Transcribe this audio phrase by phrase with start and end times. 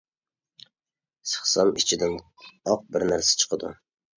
[1.33, 2.17] سىقسام ئىچىدىن
[2.49, 3.75] ئاق بىر نەرسە چىقىدۇ.